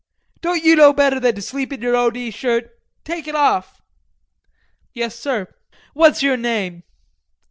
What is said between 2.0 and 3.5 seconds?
D. shirt? Take it